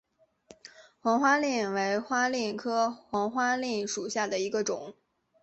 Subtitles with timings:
[0.99, 4.95] 黄花蔺为花蔺科黄花蔺属下的一个种。